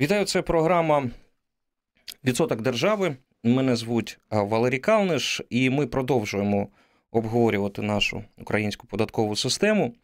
[0.00, 1.10] Вітаю, це програма
[2.24, 3.16] Відсоток держави.
[3.44, 6.68] Мене звуть Валерій Калниш, і ми продовжуємо
[7.10, 9.94] обговорювати нашу українську податкову систему.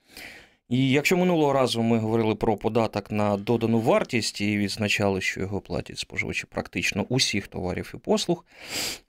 [0.69, 5.61] І якщо минулого разу ми говорили про податок на додану вартість і відзначали, що його
[5.61, 8.45] платять споживачі практично усіх товарів і послуг,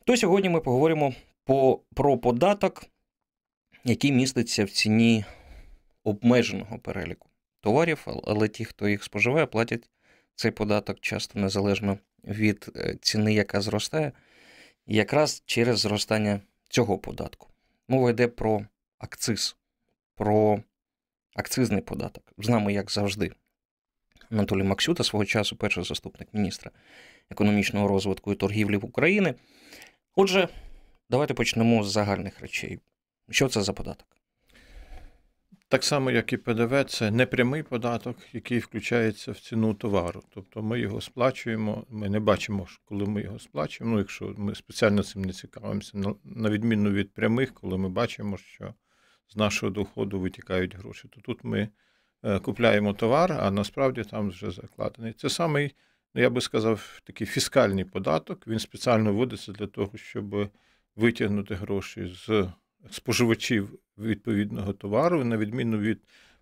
[0.03, 1.13] то сьогодні ми поговоримо
[1.45, 2.85] по, про податок,
[3.83, 5.25] який міститься в ціні
[6.03, 7.29] обмеженого переліку
[7.61, 9.89] товарів, але ті, хто їх споживає, платять
[10.35, 14.11] цей податок часто незалежно від е, ціни, яка зростає,
[14.85, 16.39] якраз через зростання
[16.69, 17.47] цього податку.
[17.87, 18.65] Мова йде про
[18.97, 19.55] акциз,
[20.15, 20.63] про
[21.35, 22.33] акцизний податок.
[22.37, 23.31] З нами, як завжди,
[24.31, 26.71] Анатолій Максюта, свого часу перший заступник міністра
[27.29, 29.33] економічного розвитку і торгівлі в Україні.
[30.15, 30.49] Отже,
[31.09, 32.79] давайте почнемо з загальних речей.
[33.29, 34.14] Що це за податок?
[35.67, 40.23] Так само, як і ПДВ, це непрямий податок, який включається в ціну товару.
[40.29, 43.93] Тобто ми його сплачуємо, ми не бачимо, коли ми його сплачуємо.
[43.93, 48.73] Ну, якщо ми спеціально цим не цікавимося, на відміну від прямих, коли ми бачимо, що
[49.27, 51.07] з нашого доходу витікають гроші.
[51.07, 51.69] То тут ми
[52.23, 55.13] е, купляємо товар, а насправді там вже закладений.
[55.13, 55.75] Це самий,
[56.15, 58.47] ну, я би сказав, такий фіскальний податок.
[58.47, 60.49] Він спеціально вводиться для того, щоб
[60.95, 62.49] витягнути гроші з
[62.91, 65.99] споживачів відповідного товару, на відміну від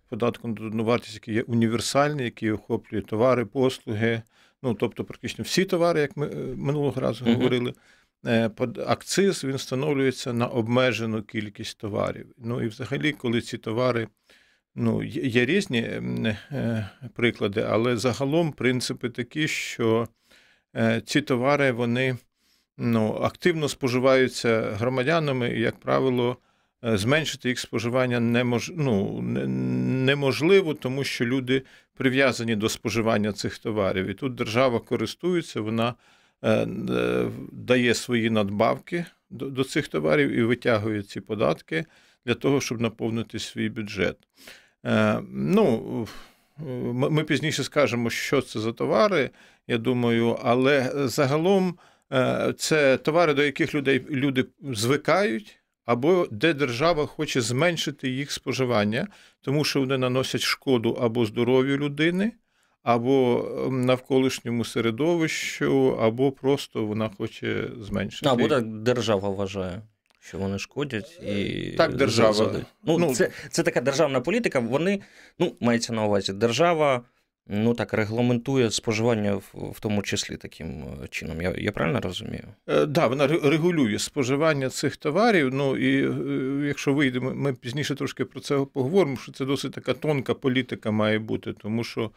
[0.08, 4.22] податку на додану вартість, який є універсальний, який охоплює товари, послуги,
[4.62, 7.34] ну тобто практично всі товари, як ми е, минулого разу uh-huh.
[7.34, 7.74] говорили.
[8.26, 8.50] Е,
[8.86, 12.26] акциз він встановлюється на обмежену кількість товарів.
[12.38, 14.08] Ну і взагалі, коли ці товари,
[14.74, 20.08] ну, є різні е, приклади, але загалом принципи такі, що
[21.04, 22.16] ці товари вони
[22.78, 26.36] ну, активно споживаються громадянами, і, як правило,
[26.84, 28.72] зменшити їх споживання немож...
[28.76, 31.62] ну, неможливо, тому що люди
[31.96, 34.06] прив'язані до споживання цих товарів.
[34.06, 35.94] І тут держава користується, вона
[36.42, 36.66] е, е,
[37.52, 41.84] дає свої надбавки до, цих товарів і витягує ці податки
[42.26, 44.16] для того, щоб наповнити свій бюджет.
[44.86, 46.08] Е, ну,
[47.10, 49.30] ми пізніше скажемо, що це за товари,
[49.68, 51.78] я думаю, але загалом.
[52.12, 59.08] Е, це товари, до яких людей, люди звикають, або де держава хоче зменшити їх споживання,
[59.40, 62.32] тому що вони наносять шкоду або здоров'ю людини,
[62.82, 68.28] або ем, навколишньому середовищу, або просто вона хоче зменшити.
[68.28, 69.82] Або так держава вважає.
[70.20, 72.54] Що вони шкодять і так держава.
[72.84, 74.58] Ну, ну, Це це така державна політика.
[74.58, 75.00] Вони
[75.38, 77.02] ну мається на увазі держава
[77.46, 81.42] Ну так регламентує споживання в, в тому числі таким е, чином.
[81.42, 82.44] Я я правильно розумію?
[82.64, 85.54] Так, е, да, вона регулює споживання цих товарів.
[85.54, 89.16] Ну і е, якщо вийдемо, ми пізніше трошки про це поговоримо.
[89.16, 92.10] Що це досить така тонка політика має бути, тому що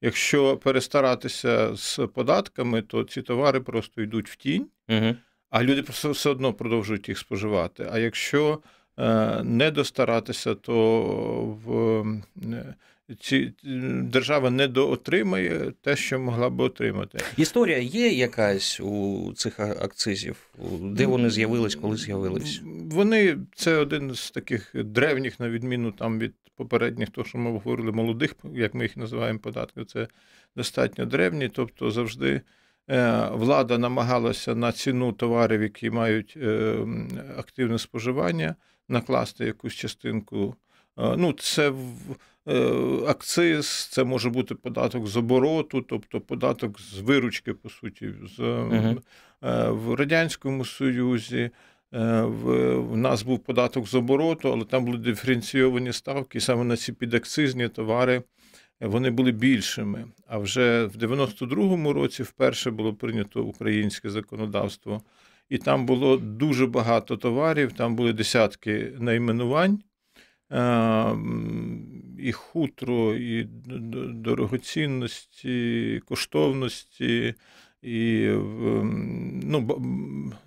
[0.00, 5.14] якщо перестаратися з податками, то ці товари просто йдуть в тінь, угу.
[5.50, 7.88] а люди просто все одно продовжують їх споживати.
[7.92, 8.58] А якщо
[8.98, 11.02] е, не достаратися, то
[11.64, 12.04] в
[13.20, 13.52] ці
[14.02, 17.18] держава не доотримає те, що могла би отримати.
[17.36, 20.36] Історія є якась у цих акцизів,
[20.80, 22.60] де вони з'явились, коли з'явились?
[22.90, 27.92] Вони це один з таких древніх, на відміну там від попередніх, то що ми говорили,
[27.92, 30.08] молодих, як ми їх називаємо податків, це
[30.56, 32.40] достатньо древні, тобто завжди.
[32.90, 36.76] Е, влада намагалася на ціну товарів, які мають е,
[37.36, 38.54] активне споживання,
[38.88, 40.56] накласти якусь частинку.
[40.98, 41.72] Е, ну, це Е,
[43.06, 49.00] акциз, це може бути податок з обороту, тобто податок з виручки, по суті, з, uh
[49.70, 51.50] в Радянському Союзі.
[51.94, 56.64] Е, в, в нас був податок з обороту, але там були диференційовані ставки, і саме
[56.64, 58.22] на ці підакцизні товари
[58.80, 60.04] вони були більшими.
[60.26, 65.02] А вже в 92-му році вперше було прийнято українське законодавство,
[65.48, 69.78] і там було дуже багато товарів, там були десятки найменувань
[72.24, 73.44] і хутро, і
[74.14, 77.34] дорогоцінності, коштовності.
[77.82, 78.28] І
[79.44, 79.82] ну,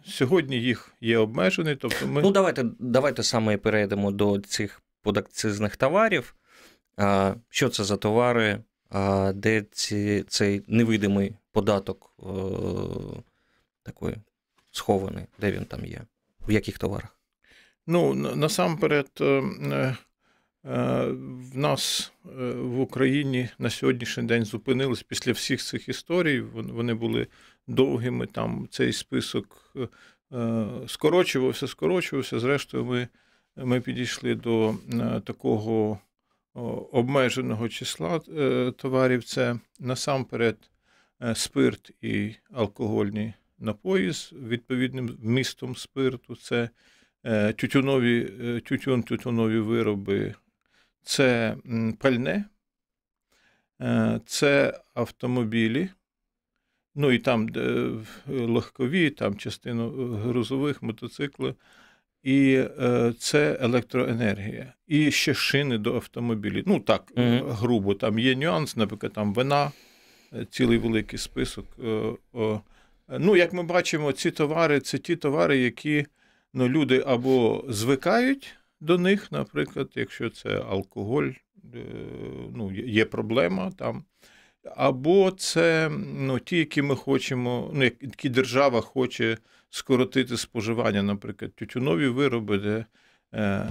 [0.06, 1.76] сьогодні їх є обмежений.
[1.76, 2.22] Тобто ми...
[2.22, 6.36] Ну, давайте давайте саме перейдемо до цих подакцизних товарів.
[7.50, 8.60] Що це за товари,
[9.34, 12.14] де ці, цей невидимий податок
[13.84, 14.16] такий
[14.72, 16.02] схований, де він там є?
[16.48, 17.18] В яких товарах?
[17.88, 19.96] Ну, насамперед, е, Е,
[20.68, 26.42] в нас е, в Україні на сьогоднішній день зупинились після всіх цих історій.
[26.42, 27.28] Вони були
[27.68, 28.26] довгими.
[28.26, 29.74] Там цей список
[30.34, 32.40] е, скорочувався, скорочувався.
[32.40, 33.08] Зрештою, ми,
[33.56, 34.76] ми підійшли до
[35.24, 36.00] такого
[36.92, 38.20] обмеженого числа
[38.78, 39.24] товарів.
[39.24, 40.58] Це насамперед
[41.22, 46.70] е, спирт і алкогольні напої з відповідним вмістом спирту, це
[47.24, 50.34] е, тютюнові, е, тютюн, тютюнові вироби,
[51.08, 51.56] це
[52.00, 52.46] пальне,
[54.26, 55.90] це автомобілі.
[56.96, 57.90] Ну і там де
[58.28, 61.56] легкові, там частину грузових мотоцикли,
[62.24, 64.74] і е, це електроенергія.
[64.88, 66.64] І ще шини до автомобілів.
[66.68, 67.50] Ну так, mm-hmm.
[67.50, 69.72] грубо, там є нюанс, наприклад, там вина,
[70.34, 71.66] е, цілий великий список.
[71.84, 72.60] Е,
[73.10, 76.06] ну, як ми бачимо, ці товари це ті товари, які
[76.54, 81.32] ну, люди або звикають до них, наприклад, якщо це алкоголь,
[82.56, 84.04] ну, є проблема там.
[84.76, 89.38] Або це ну, ті, які ми хочемо, ну, які держава хоче
[89.70, 92.86] скоротити споживання, наприклад, тютюнові вироби, де
[93.34, 93.70] е,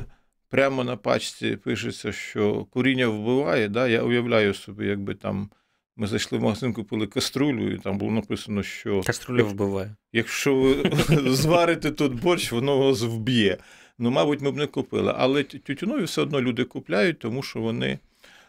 [0.49, 3.69] прямо на пачці пишеться, що куріння вбиває.
[3.69, 3.89] Да?
[3.89, 5.51] Я уявляю собі, якби там
[5.97, 9.97] ми зайшли в магазин, купили каструлю, і там було написано, що каструля вбиває.
[10.13, 10.91] Якщо ви
[11.35, 13.59] зварите тут борщ, воно вас вб'є.
[13.99, 15.15] Ну, мабуть, ми б не купили.
[15.17, 17.99] Але тютюнові все одно люди купляють, тому що вони.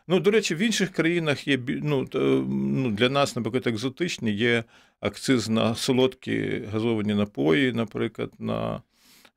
[0.08, 2.08] Ну, до речі, в інших країнах є ну,
[2.48, 4.64] ну, для нас, наприклад, екзотичні, є
[5.00, 8.82] акциз на солодкі газовані напої, наприклад, на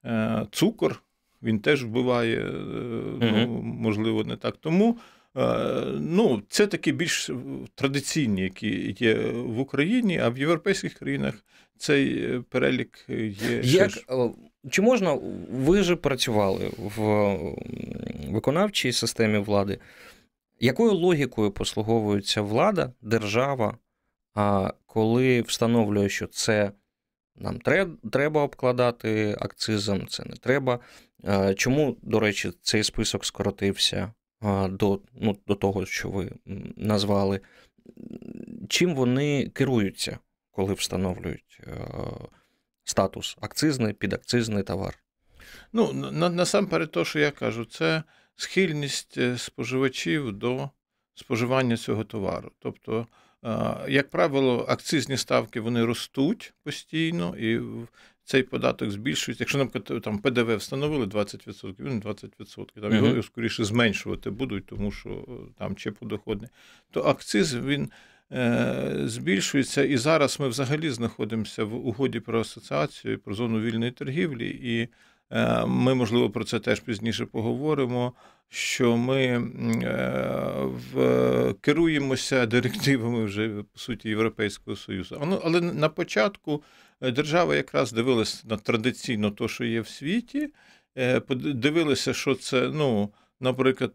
[0.04, 1.02] е, цукор.
[1.42, 2.52] Він теж вбиває, е,
[3.20, 4.56] ну, можливо, не так.
[4.56, 4.98] Тому
[5.36, 7.30] е, ну, це такі більш
[7.74, 11.44] традиційні, які є в Україні, а в європейських країнах
[11.76, 13.60] цей перелік є.
[13.62, 13.90] Як,
[14.70, 15.18] Чи можна
[15.50, 17.00] ви ж працювали в
[18.30, 19.78] виконавчій системі влади?
[20.60, 23.78] Якою логікою послуговується влада, держава,
[24.86, 26.72] коли встановлює, що це
[27.36, 27.58] нам
[28.10, 30.78] треба обкладати акцизом, це не треба.
[31.56, 34.12] Чому, до речі, цей список скоротився
[34.68, 36.30] до, ну, до того, що ви
[36.76, 37.40] назвали?
[38.68, 40.18] Чим вони керуються,
[40.50, 41.60] коли встановлюють
[42.90, 44.98] статус акцизний, підакцизний товар?
[45.72, 45.92] Ну,
[46.31, 48.02] насамперед, то, що я кажу, це
[48.37, 50.70] схильність е, споживачів до
[51.14, 52.50] споживання цього товару.
[52.58, 53.06] Тобто,
[53.88, 57.60] як правило, акцизні ставки вони ростуть постійно, і
[58.25, 59.43] цей податок збільшується.
[59.43, 65.10] Якщо, наприклад, там ПДВ встановили 20%, він 20%, там його скоріше зменшувати будуть, тому що
[65.10, 66.50] е, там чи подоходний,
[66.90, 67.90] то акциз він.
[68.32, 74.49] Е, збільшується, і зараз ми взагалі знаходимося в угоді про асоціацію, про зону вільної торгівлі,
[74.49, 74.88] і
[75.31, 78.12] Е, ми, можливо, про це теж пізніше поговоримо.
[78.53, 79.41] Що ми е,
[80.93, 85.41] в, керуємося директивами вже по суті Європейського Союзу.
[85.44, 86.62] Але на початку
[87.00, 90.49] держава якраз дивилася на традиційно те, що є в світі,
[91.55, 93.11] дивилася, що це, ну,
[93.41, 93.93] наприклад,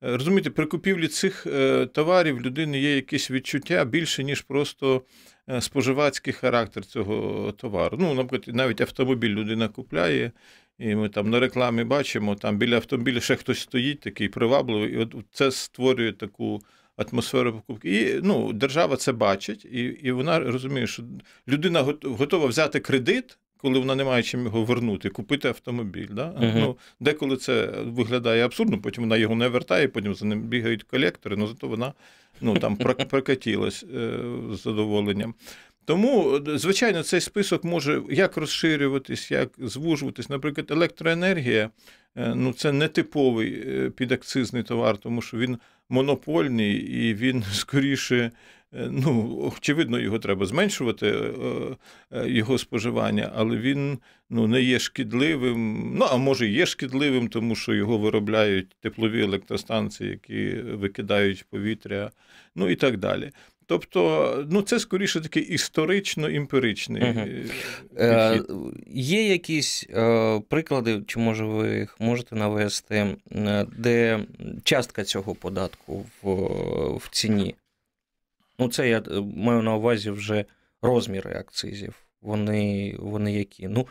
[0.00, 1.46] розумієте, при купівлі цих
[1.92, 5.02] товарів людини є якесь відчуття більше, ніж просто
[5.60, 7.98] споживацький характер цього товару.
[8.00, 10.32] Ну, наприклад, навіть автомобіль людина купляє.
[10.78, 14.96] І ми там на рекламі бачимо, там біля автомобіля ще хтось стоїть, такий привабливий, і
[14.96, 16.60] от це створює таку
[16.96, 18.00] атмосферу покупки.
[18.00, 21.02] І ну, держава це бачить, і і вона розуміє, що
[21.48, 26.08] людина готова взяти кредит, коли вона не має чим його вернути, купити автомобіль.
[26.10, 26.26] Да?
[26.28, 26.60] Uh-huh.
[26.60, 31.36] Ну, Деколи це виглядає абсурдно, потім вона його не вертає, потім за ним бігають колектори,
[31.38, 31.92] але зато вона
[32.40, 32.76] ну, там
[33.10, 34.18] прокатілась е,
[34.52, 35.34] з задоволенням.
[35.84, 40.28] Тому, звичайно, цей список може як розширюватись, як звужуватись.
[40.28, 41.70] Наприклад, електроенергія
[42.16, 48.30] е, ну, це не типовий е, підакцизний товар, тому що він монопольний і він скоріше.
[48.74, 51.14] Е, ну, очевидно, його треба зменшувати,
[52.12, 53.98] його споживання, але він
[54.30, 55.92] ну, не є шкідливим.
[55.98, 62.10] Ну, а може, є шкідливим, тому що його виробляють теплові електростанції, які викидають повітря,
[62.54, 63.30] ну і так далі.
[63.68, 67.02] Тобто, ну це скоріше такий історично-імперичний.
[67.10, 67.20] Угу.
[67.98, 68.42] Е,
[68.86, 74.20] Є якісь е, приклади, чи може ви їх можете навести, е, де
[74.64, 76.30] частка цього податку в,
[76.96, 77.54] в ціні?
[78.58, 80.44] Ну, це я е, маю на увазі вже
[80.82, 81.94] розміри акцизів.
[82.20, 83.68] Вони вони які?
[83.68, 83.86] Ну,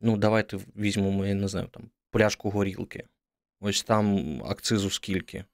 [0.00, 3.04] ну давайте візьмемо, я не знаю, там пляшку горілки.
[3.60, 5.44] Ось там акцизу скільки.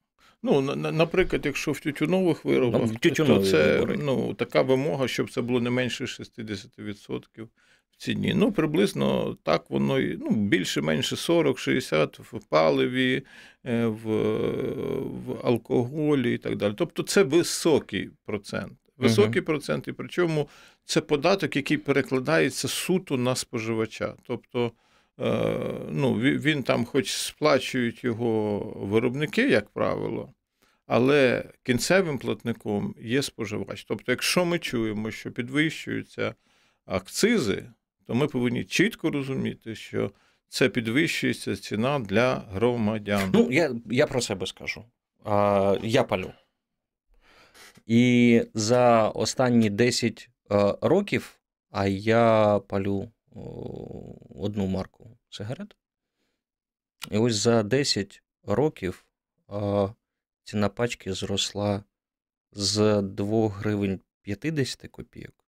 [0.43, 5.61] Ну, наприклад, якщо в тютюнових виробах, ну, то це ну, така вимога, щоб це було
[5.61, 7.49] не менше 60% в
[7.97, 8.35] ціні.
[8.35, 13.23] Ну, приблизно так воно ну, більше-менше 40-60 в паливі,
[13.65, 14.05] е, в,
[15.05, 16.75] в алкоголі і так далі.
[16.77, 18.73] Тобто це високий процент.
[18.97, 19.47] Високий uh-huh.
[19.47, 20.49] процент, і причому
[20.85, 24.15] це податок, який перекладається суто на споживача.
[24.23, 24.73] Тобто
[25.21, 25.59] е,
[25.91, 30.35] ну, він там, хоч сплачують його виробники, як правило,
[30.87, 33.85] але кінцевим платником є споживач.
[33.85, 36.35] Тобто, якщо ми чуємо, що підвищуються
[36.87, 37.69] акцизи,
[38.07, 40.13] то ми повинні чітко розуміти, що
[40.49, 43.31] це підвищується ціна для громадян.
[43.35, 44.85] Ну, я, я про себе скажу.
[45.25, 46.33] А, Я палю.
[47.87, 53.11] І за останні 10 е, років, а я палю
[54.35, 55.77] одну марку сигарет.
[57.11, 59.07] І ось за 10 років
[60.45, 61.85] ціна пачки зросла
[62.53, 65.47] з 2 гривень 50 копійок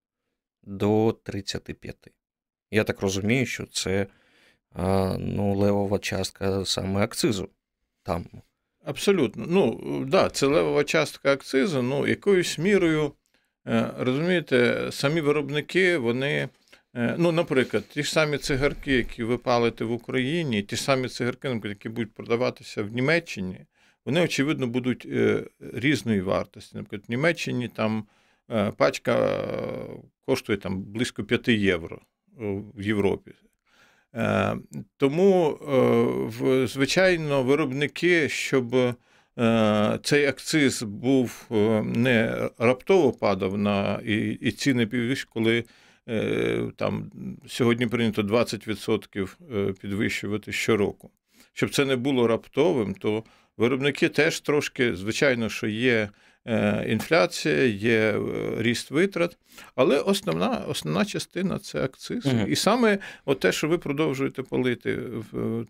[0.62, 2.18] до 35.
[2.71, 4.07] Я так розумію, що це
[5.19, 7.49] ну, левова частка саме акцизу
[8.03, 8.25] там.
[8.85, 9.47] Абсолютно.
[9.49, 13.13] Ну, да, це левова частка акцизу, ну, якоюсь мірою,
[13.67, 16.49] е, розумієте, самі виробники, вони.
[16.97, 21.09] Е, ну, наприклад, ті ж самі цигарки, які ви палите в Україні, ті ж самі
[21.09, 23.67] цигарки, які будуть продаватися в Німеччині,
[24.05, 26.77] вони, очевидно, будуть е, різної вартості.
[26.77, 28.07] Наприклад, в Німеччині там
[28.77, 29.45] пачка
[30.27, 32.01] коштує там близько 5 євро
[32.75, 33.33] в Європі.
[34.14, 34.57] Е,
[34.97, 35.59] тому,
[36.42, 38.95] е, звичайно, виробники, щоб е,
[40.02, 41.47] цей акциз був
[41.83, 45.64] не раптово падав на і, і ціни підвищ, коли
[46.76, 47.11] там
[47.47, 51.11] сьогодні прийнято 20% підвищувати щороку.
[51.52, 53.25] Щоб це не було раптовим, то
[53.57, 56.09] виробники теж трошки, звичайно, що є Е,
[56.88, 58.21] інфляція, є е,
[58.59, 59.38] ріст витрат,
[59.75, 62.26] але основна основна частина це акциз.
[62.26, 62.47] Угу.
[62.49, 65.00] І саме от те, що ви продовжуєте палити,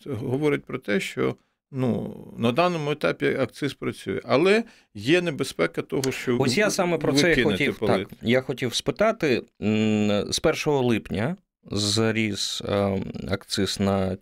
[0.05, 1.37] говорить про те, що.
[1.71, 7.13] Ну, на даному етапі акциз працює, але є небезпека того, що ось я саме про
[7.13, 7.79] це хотів.
[7.79, 11.37] Так, Я хотів спитати з 1 липня
[11.71, 14.17] зріс е, акциз на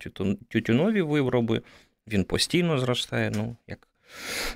[0.49, 1.61] тютюнові вироби.
[2.07, 3.31] Він постійно зростає.
[3.35, 3.87] Ну як,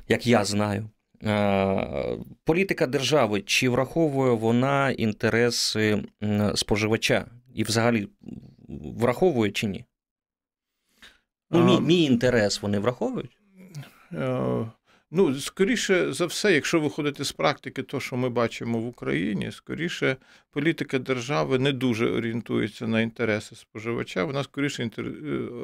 [0.07, 0.89] як я знаю.
[1.23, 6.03] Е, політика держави, чи враховує вона інтереси
[6.55, 7.25] споживача?
[7.53, 8.07] І взагалі
[8.97, 9.85] враховує чи ні?
[11.51, 13.37] Ну, мій, мій інтерес вони враховують?
[14.13, 14.65] Е,
[15.11, 20.17] ну, скоріше за все, якщо виходити з практики, то, що ми бачимо в Україні, скоріше
[20.51, 25.01] політика держави не дуже орієнтується на інтереси споживача, вона скоріше е,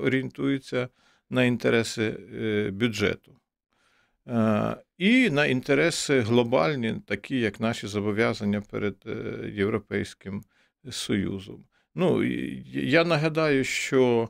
[0.04, 0.90] орієнтується
[1.30, 2.12] на інтереси
[2.74, 3.36] бюджету.
[4.28, 10.44] Е, і на інтереси глобальні, такі як наші зобов'язання перед е, Європейським
[10.92, 11.66] Союзом.
[11.96, 12.24] Ну,
[12.74, 14.30] Я нагадаю, що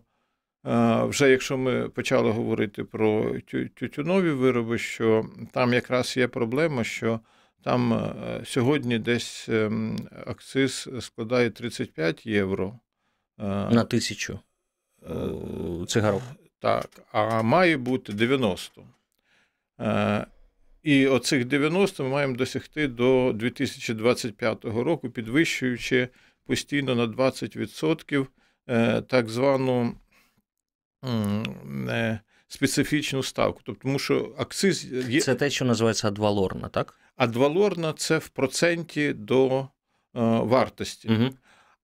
[0.66, 3.40] е, вже якщо ми почали говорити про
[3.76, 7.20] тютюнові вироби, що там якраз є проблема, що
[7.64, 8.14] там
[8.46, 12.80] сьогодні десь ем, акциз складає 35 євро
[13.38, 14.40] на тисячу
[15.88, 16.22] цигарок.
[16.60, 18.84] Так, а має бути 90.
[19.80, 20.26] Е,
[20.84, 26.10] і оцих 90 ми маємо досягти до 2025 року, підвищуючи
[26.46, 28.28] постійно на 20%
[28.70, 29.96] е, так звану
[31.90, 33.62] е, специфічну ставку.
[33.64, 35.22] Тобто, тому що акциз є.
[35.22, 37.00] Це те, що називається адвалорна, так?
[37.16, 39.68] Адвалорна це в проценті до
[40.14, 41.08] вартості.
[41.10, 41.30] Угу.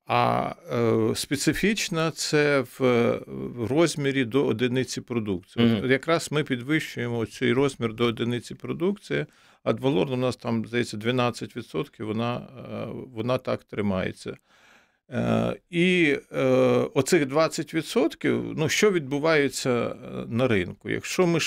[0.05, 2.79] А е, специфічна це в,
[3.27, 5.65] в розмірі до одиниці продукції.
[5.65, 5.85] Mm-hmm.
[5.85, 9.25] От Якраз ми підвищуємо цей розмір до одиниці продукції,
[9.63, 14.35] а дволор у нас там, здається, 12%, вона е, вона так тримається.
[15.11, 16.43] Е, І е,
[16.93, 19.95] оцих 20%, ну, що відбувається
[20.27, 20.89] на ринку?
[20.89, 21.39] Якщо, ми,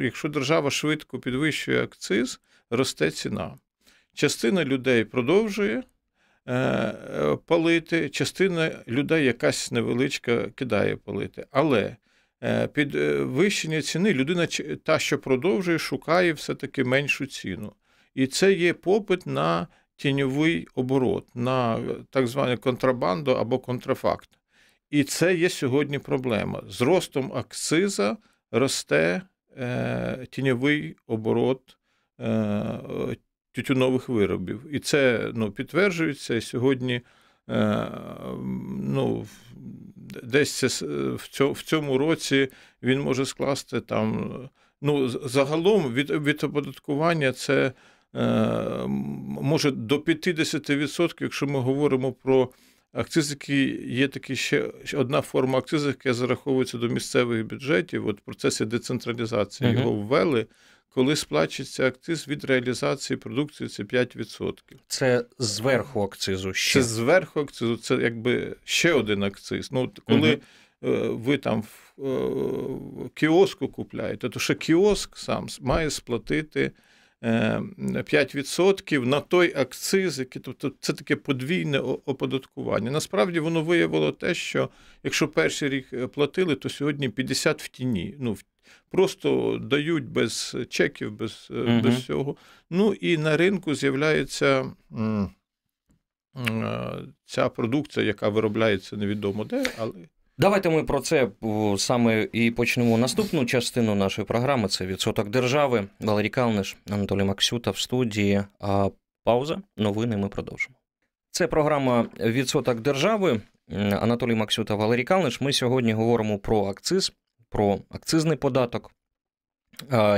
[0.00, 3.54] Якщо держава швидко підвищує акциз, росте ціна.
[4.14, 5.82] Частина людей продовжує.
[6.48, 11.46] Е, палити, частина людей якась невеличка кидає палити.
[11.50, 11.96] Але
[12.42, 14.46] е, під е, ціни людина,
[14.82, 17.72] та, що продовжує, шукає все-таки меншу ціну.
[18.14, 24.28] І це є попит на тіньовий оборот, на так звану контрабанду або контрафакт.
[24.90, 26.62] І це є сьогодні проблема.
[26.68, 28.16] З ростом акциза
[28.50, 29.22] росте
[29.56, 31.78] е, тіньовий оборот
[32.20, 32.80] е,
[33.54, 34.60] тютюнових виробів.
[34.72, 36.34] І це ну, підтверджується.
[36.34, 37.00] І сьогодні
[37.48, 37.88] е,
[38.80, 39.26] ну,
[40.22, 40.66] десь це,
[41.40, 42.48] в цьому році
[42.82, 44.34] він може скласти там.
[44.82, 47.72] Ну, Загалом від від оподаткування це
[48.14, 48.86] е,
[49.40, 52.50] може до 50%, якщо ми говоримо про
[52.92, 58.08] акциз, який є такий ще одна форма акцизу, яка зараховується до місцевих бюджетів.
[58.08, 59.78] От в процесі децентралізації uh-huh.
[59.78, 60.46] його ввели
[60.94, 64.52] коли сплачується акциз від реалізації продукції, це 5%.
[64.88, 66.52] Це зверху акцизу.
[66.52, 66.80] ще?
[66.80, 69.72] Це зверху акцизу, це якби ще один акциз.
[69.72, 70.40] Ну, Коли
[70.82, 71.16] угу.
[71.16, 76.72] ви там в е, кіоску купляєте, то ще кіоск сам має сплатити
[77.22, 82.90] 5% на той акциз, який тобто це таке подвійне оподаткування.
[82.90, 84.70] Насправді воно виявило те, що
[85.02, 88.14] якщо перший рік е, платили, то сьогодні 50 в тіні.
[88.18, 88.36] Ну,
[88.90, 91.80] Просто дають без чеків, без, угу.
[91.82, 92.36] без всього.
[92.70, 94.72] Ну і на ринку з'являється
[97.24, 99.92] ця продукція, яка виробляється невідомо де, але.
[100.38, 101.28] Давайте ми про це
[101.76, 104.68] саме і почнемо наступну частину нашої програми.
[104.68, 105.84] Це відсоток держави.
[106.00, 108.42] Валерій Калниш, Анатолій Максюта в студії.
[108.60, 108.90] А
[109.24, 109.62] пауза.
[109.76, 110.16] Новини.
[110.16, 110.76] Ми продовжимо.
[111.30, 113.40] Це програма Відсоток держави.
[114.00, 115.40] Анатолій Максюта, Валерій Калниш.
[115.40, 117.12] Ми сьогодні говоримо про акциз,
[117.54, 118.90] про акцизний податок.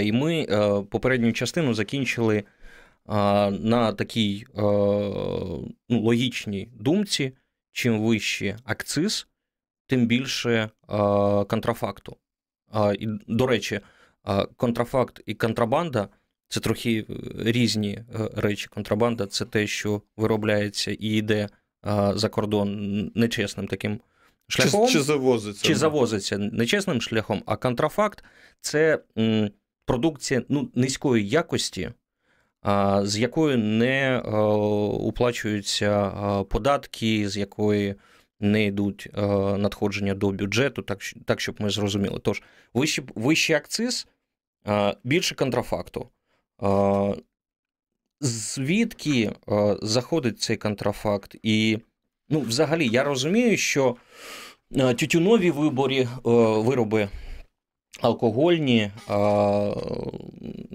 [0.02, 2.44] І ми е, попередню частину закінчили
[3.50, 4.60] на такій е,
[5.88, 7.32] ну, логічній думці.
[7.72, 9.26] Чим вищий акциз,
[9.86, 10.70] тим більше
[11.48, 12.16] контрафакту.
[12.98, 13.80] І, До речі,
[14.56, 16.08] контрафакт і контрабанда
[16.48, 17.06] це трохи
[17.38, 18.04] різні е,
[18.36, 18.68] речі.
[18.68, 21.48] Контрабанда це те, що виробляється і йде
[22.14, 24.00] за кордон нечесним таким
[24.48, 24.86] шляхом.
[24.86, 25.66] Чи, чи завозиться.
[25.66, 28.24] Чи завозиться нечесним шляхом, а контрафакт
[28.60, 28.98] це
[29.84, 31.90] продукція ну, низької якості.
[33.02, 34.20] З якої не
[35.00, 36.10] уплачуються
[36.48, 37.94] податки, з якої
[38.40, 39.26] не йдуть е,
[39.56, 42.20] надходження до бюджету, так так щоб ми зрозуміли.
[42.22, 42.42] Тож,
[42.74, 44.06] вищий, вищий акциз,
[44.66, 46.08] е, більше контрафакту.
[46.62, 47.14] Е,
[48.20, 49.32] звідки
[49.82, 51.36] заходить цей контрафакт?
[51.42, 51.78] І,
[52.28, 53.96] ну, взагалі, я розумію, що
[54.96, 57.08] тютюнові виборі, вироби
[58.00, 58.90] алкогольні,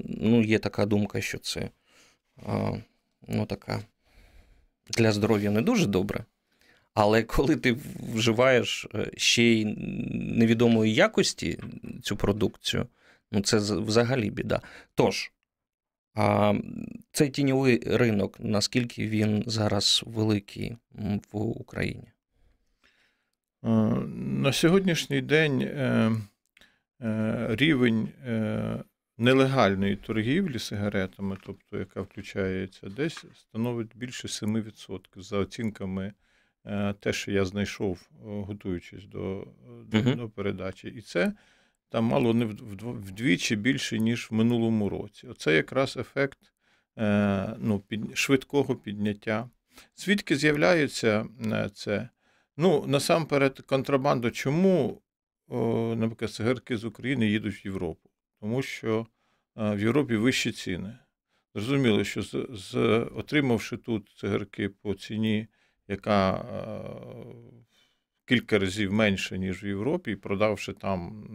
[0.05, 1.70] ну, є така думка, що це
[3.27, 3.79] ну, така
[4.89, 6.25] для здоров'я не дуже добре.
[6.93, 7.77] Але коли ти
[8.15, 9.65] вживаєш е, ще й
[10.36, 11.60] невідомої якості
[12.03, 12.88] цю продукцію,
[13.31, 14.62] ну це взагалі біда.
[14.96, 15.31] Тож,
[16.15, 16.53] а
[17.12, 20.77] цей тіньовий ринок, наскільки він зараз великий
[21.32, 22.08] в Україні?
[24.13, 26.12] На сьогоднішній день е,
[27.02, 28.10] е, рівень
[29.17, 36.13] нелегальної торгівлі сигаретами, тобто яка включається десь, становить більше 7% за оцінками.
[36.65, 39.47] Е, те, що я знайшов, е, готуючись до
[39.86, 40.15] до, uh-huh.
[40.15, 40.88] до передачі.
[40.88, 41.34] І це
[41.91, 45.27] там мало не вдвічі більше, ніж в минулому році.
[45.27, 46.39] Оце якраз ефект
[46.97, 49.49] е, ну, під, швидкого підняття.
[49.95, 51.25] Звідки з'являється
[51.73, 52.10] це?
[52.58, 54.32] Ну, насамперед, контрабанда.
[54.32, 55.01] Чому,
[55.95, 58.10] наприклад, цигарки з України їдуть в Європу?
[58.39, 59.08] Тому що
[59.56, 60.97] в Європі вищі ціни.
[61.56, 62.77] Зрозуміло, що з, з
[63.15, 65.47] отримавши тут цигарки по ціні
[65.91, 66.43] яка е,
[68.32, 71.26] кілька разів менша, ніж в Європі, і продавши там,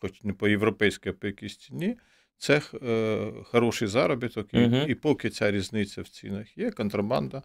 [0.00, 1.96] хоч не по європейській, а по якійсь ціні,
[2.38, 4.54] це е, хороший заробіток.
[4.54, 7.42] І, uh і поки ця різниця в цінах є, контрабанда, е,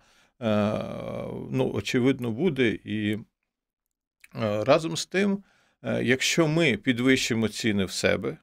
[1.52, 2.80] ну, очевидно, буде.
[2.84, 3.18] І
[4.42, 5.44] разом з тим,
[6.02, 8.38] якщо ми підвищимо ціни в себе,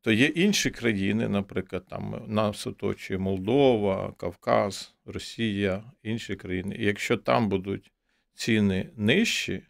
[0.00, 6.76] то є інші країни, наприклад, там нас оточує Молдова, Кавказ, Росія, інші країни.
[6.78, 7.93] І якщо там будуть
[8.34, 9.62] ціни нижчі,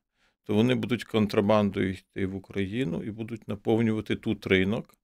[0.45, 4.95] то вони будуть контрабандою йти в Україну і будуть наповнювати тут ринок.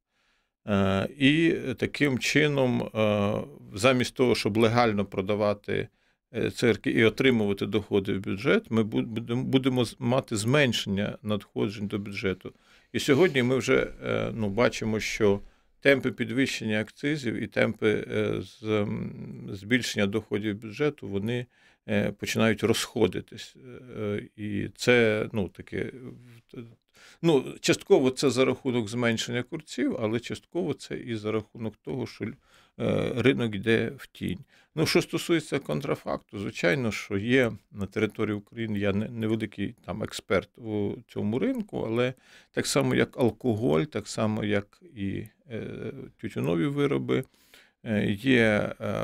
[0.69, 3.35] Е, і таким чином, е,
[3.75, 5.89] замість того, щоб легально продавати
[6.35, 12.53] е, церкви і отримувати доходи в бюджет, ми будемо мати зменшення надходжень до бюджету.
[12.93, 13.91] І сьогодні ми вже
[14.35, 15.41] ну, бачимо, що
[15.81, 18.07] темпи підвищення акцизів і темпи
[19.49, 21.47] збільшення доходів бюджету вони
[22.19, 23.57] починають розходитись.
[24.37, 25.93] І це ну, таке.
[27.23, 32.27] Ну, частково це за рахунок зменшення курців, але частково це і за рахунок того, що
[33.17, 34.39] ринок йде в тінь.
[34.75, 40.59] Ну, що стосується контрафакту, звичайно, що є на території України, я не невеликий там експерт
[40.59, 42.15] у цьому ринку, але
[42.51, 47.25] так само, як алкоголь, так само, як і е, тютюнові вироби, е,
[48.09, 48.95] є е,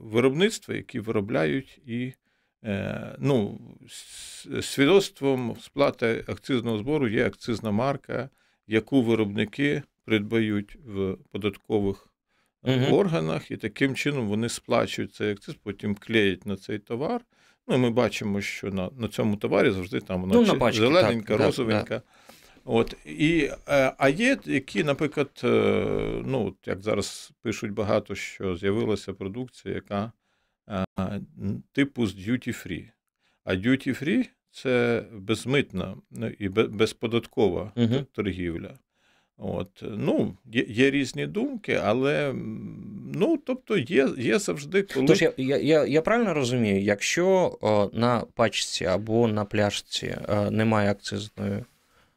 [0.00, 2.12] виробництва, які виробляють і
[3.18, 3.60] ну,
[4.62, 8.30] свідоцтвом сплати акцизного збору є акцизна марка,
[8.66, 12.08] яку виробники придбають в податкових
[12.62, 12.96] угу.
[12.96, 17.20] органах, і таким чином вони сплачують цей акциз, потім клеять на цей товар.
[17.68, 21.46] Ну, Ми бачимо, що на на цьому товарі завжди там вона ну, пачки, зелененька, так,
[21.46, 21.94] розовенька.
[21.94, 22.02] Да,
[22.68, 25.48] От, і, е, А є, які, наприклад, е,
[26.24, 30.12] ну, як зараз пишуть багато, що з'явилася продукція, яка
[30.98, 31.20] е,
[31.72, 32.88] типу з duty free.
[33.44, 38.74] А duty free це безмитна ну, і безподаткова uh торгівля.
[39.38, 42.32] От, ну, є, є різні думки, але
[43.14, 45.06] ну, тобто є є завжди коли.
[45.06, 50.90] Тож я я, я, правильно розумію, якщо о, на пачці або на пляшці о, немає
[50.90, 51.64] акцизної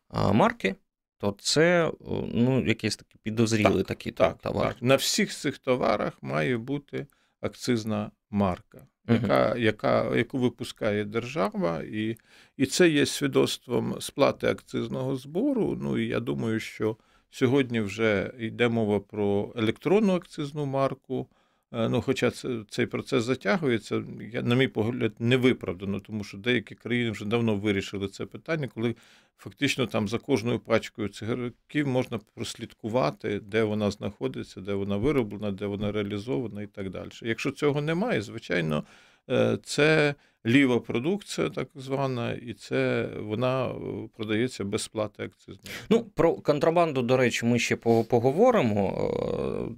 [0.10, 0.76] марки,
[1.18, 1.92] то це
[2.34, 4.68] ну, якийсь такий підозрілий так, такий так, товар.
[4.74, 4.82] Так.
[4.82, 7.08] На всіх цих товарах має бути
[7.42, 12.18] акцизна марка, яка, яка, яку випускає держава, і
[12.58, 15.78] і це є свідоцтвом сплати акцизного збору.
[15.82, 16.98] Ну і я думаю, що
[17.30, 21.28] сьогодні вже йде мова про електронну акцизну марку.
[21.74, 24.04] Е, ну, Хоча це, цей процес затягується,
[24.34, 28.68] я, на мій погляд, не виправдано, тому що деякі країни вже давно вирішили це питання,
[28.68, 28.96] коли
[29.38, 35.66] фактично там за кожною пачкою цигарків можна прослідкувати, де вона знаходиться, де вона вироблена, де
[35.66, 37.10] вона реалізована і так далі.
[37.22, 38.84] Якщо цього немає, звичайно,
[39.30, 43.74] е, це ліва продукція, так звана, і це вона е,
[44.18, 45.76] продається без сплати акцизної.
[45.90, 49.12] Ну про контрабанду, до речі, ми ще поговоримо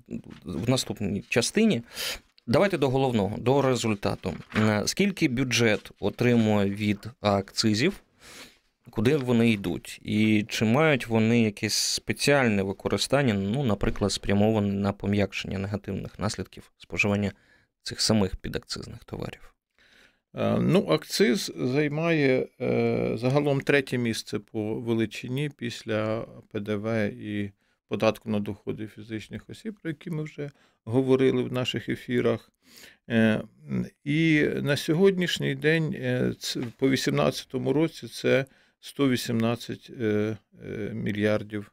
[0.09, 1.81] е, в наступній частині.
[2.47, 4.33] Давайте до головного, до результату.
[4.85, 8.01] Скільки бюджет отримує від акцизів?
[8.89, 15.57] Куди вони йдуть, і чи мають вони якесь спеціальне використання, ну, наприклад, спрямоване на пом'якшення
[15.57, 17.31] негативних наслідків споживання
[17.83, 19.50] цих самих підакцизних товарів?
[20.35, 27.51] Е, ну, акциз займає е, загалом третє місце по величині після ПДВ і
[27.87, 30.51] податку на доходи фізичних осіб, про які ми вже
[30.83, 32.51] говорили в наших ефірах.
[33.09, 33.41] Е,
[34.03, 35.91] і на сьогоднішній день,
[36.77, 38.45] по 2018 році, це
[38.79, 39.91] 118
[40.93, 41.71] мільярдів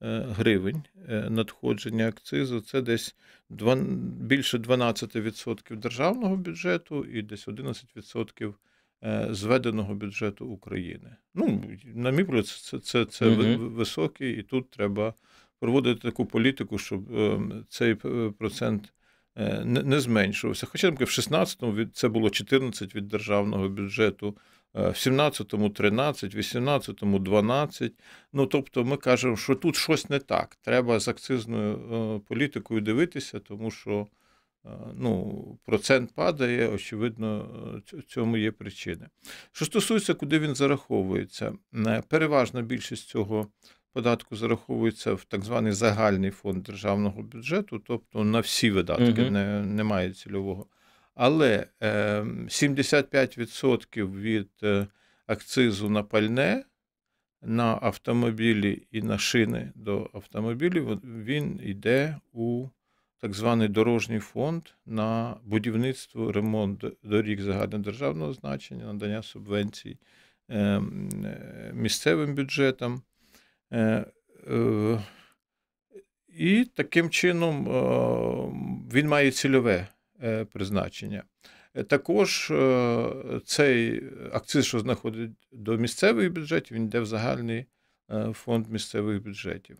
[0.00, 0.82] гривень
[1.28, 2.60] надходження акцизу.
[2.60, 3.16] Це десь
[3.50, 8.54] більше 12% державного бюджету і десь 11%
[9.04, 11.16] е, зведеного бюджету України.
[11.34, 13.68] Ну, на мій погляд, це це, це угу.
[13.68, 15.14] високий, і тут треба
[15.60, 17.94] проводити таку політику, щоб е, цей
[18.38, 18.92] процент
[19.36, 20.66] е, не зменшувався.
[20.66, 24.36] Хоча в 16-му це було 14 від державного бюджету.
[24.74, 27.92] В 17-му 13, в 18-му 12.
[28.32, 30.56] Ну тобто, ми кажемо, що тут щось не так.
[30.62, 34.06] Треба з акцизною е, політикою дивитися, тому що
[34.64, 37.48] е, ну, процент падає, очевидно,
[37.92, 39.08] в цьому є причини.
[39.52, 43.48] Що стосується, куди він зараховується, е, переважна більшість цього
[43.92, 49.30] податку зараховується в так званий загальний фонд державного бюджету, тобто на всі видатки, угу.
[49.30, 50.66] не, немає цільового.
[51.14, 54.86] Але 75% ем, від е,
[55.26, 56.64] акцизу на пальне
[57.42, 62.68] на автомобілі і на шини до автомобілів він йде у
[63.18, 69.98] так званий дорожній фонд на будівництво, ремонт доріг загальнодержавного значення, надання субвенцій
[70.48, 73.02] ем, е, місцевим бюджетам.
[73.72, 74.04] Е,
[76.28, 77.64] і таким чином
[78.92, 79.88] він має цільове
[80.52, 81.24] призначення.
[81.74, 87.66] Е, також е, цей акциз, що знаходить до місцевих бюджетів, він йде в загальний
[88.32, 89.76] фонд місцевих бюджетів.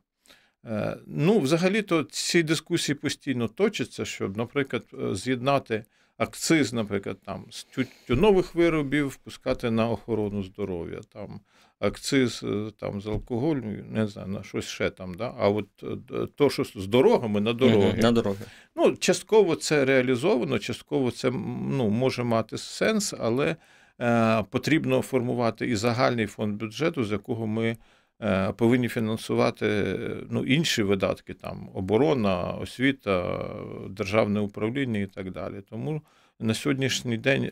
[1.06, 5.84] Ну, взагалі-то ці дискусії постійно точаться, щоб, наприклад, з'єднати
[6.16, 11.00] акциз, наприклад, там з тютюнових виробів, впускати на охорону здоров'я.
[11.12, 11.40] там
[11.78, 15.14] акциз е, там з алкоголю, не знаю, на щось ще там.
[15.14, 15.34] Да?
[15.38, 17.98] А от е, то, що з дорогами на дороги.
[18.02, 18.44] на дороги.
[18.84, 21.30] Ну, частково це реалізовано, частково це
[21.70, 23.56] ну, може мати сенс, але
[24.00, 27.76] е, потрібно формувати і загальний фонд бюджету, з якого ми.
[28.22, 29.96] Е, повинні фінансувати
[30.30, 33.44] ну, інші видатки, там оборона, освіта,
[33.90, 35.54] державне управління і так далі.
[35.70, 36.02] Тому
[36.40, 37.50] на сьогоднішній день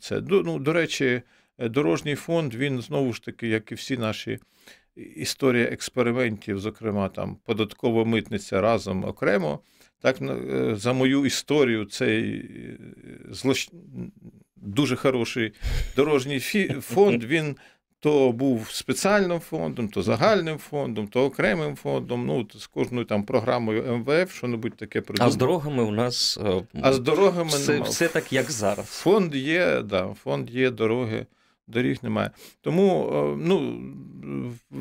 [0.00, 1.22] це ну, до речі,
[1.58, 4.38] дорожній фонд, він знову ж таки, як і всі наші
[4.96, 9.60] історії експериментів, зокрема там податкова митниця разом окремо.
[10.00, 12.78] Так, е, за мою історію, цей е,
[13.30, 13.70] злоч...
[14.56, 15.52] дуже хороший
[15.96, 16.40] дорожній
[16.80, 17.56] фонд, він
[18.00, 22.26] то був спеціальним фондом, то загальним фондом, то окремим фондом.
[22.26, 25.28] Ну, з кожною там програмою МВФ, що небудь таке придумав.
[25.28, 26.38] А з дорогами у нас
[26.82, 28.86] а з дорогами все, все так, як зараз.
[28.86, 31.26] Фонд є, да, фонд є дороги
[31.70, 32.30] доріг немає.
[32.60, 33.82] Тому, е, ну,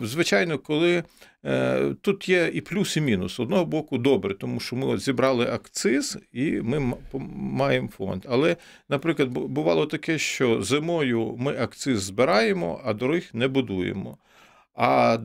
[0.04, 1.04] звичайно, коли
[1.45, 3.36] е, тут є і плюс, і мінус.
[3.36, 6.93] З одного боку, добре, тому що ми зібрали акциз і ми
[7.36, 8.25] маємо фонд.
[8.30, 8.56] Але,
[8.89, 14.17] наприклад, бувало таке, що зимою ми акциз збираємо, а доріг не будуємо.
[14.75, 15.17] А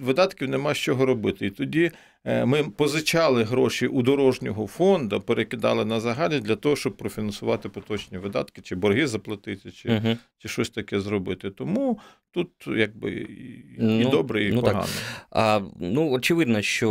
[0.00, 1.46] видатків нема з чого робити.
[1.46, 1.90] І тоді
[2.26, 8.62] ми позичали гроші у дорожнього фонду, перекидали на загальні для того, щоб профінансувати поточні видатки,
[8.62, 10.16] чи борги заплатити, чи, Угу.
[10.38, 11.50] чи щось таке зробити.
[11.50, 11.98] Тому
[12.30, 14.86] тут якби і, і Ну, добре, і ну так.
[15.30, 16.90] А, ну, очевидно, що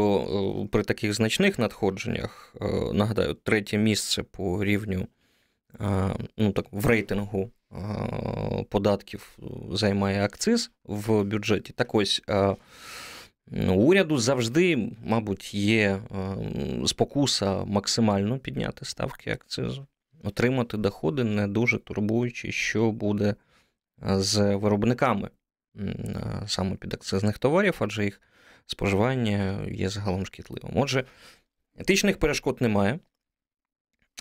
[0.66, 5.08] е, при таких значних надходженнях, е, нагадаю, третє місце по рівню
[5.82, 7.76] е, ну, так, в рейтингу е,
[8.70, 9.38] податків
[9.72, 11.74] займає акциз в бюджеті.
[11.74, 12.22] Так ось.
[13.48, 16.38] Ну, уряду завжди, мабуть, є е,
[16.88, 19.88] спокуса максимально підняти ставки акцизу,
[20.24, 23.36] отримати доходи, не дуже турбуючи, що буде
[24.10, 25.30] е, з виробниками
[25.80, 28.22] е, саме підакцизних товарів, адже їх
[28.66, 30.72] споживання є загалом шкідливим.
[30.76, 31.04] Отже,
[31.78, 33.00] етичних перешкод немає,